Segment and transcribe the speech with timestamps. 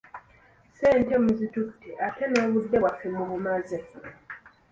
[0.69, 3.77] Ssente muzitutte, ate n'obudde bwaffe mubumaze.